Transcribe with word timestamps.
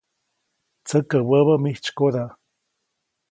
Tsäkä 0.87 1.19
wäbä 1.29 1.55
mijtsykoda. 1.63 2.25